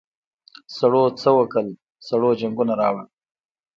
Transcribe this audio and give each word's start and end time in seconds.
سړو 0.77 1.03
څه 1.21 1.29
وکل 1.39 1.67
سړو 2.07 2.29
جنګونه 2.41 2.73
راوړل. 2.81 3.07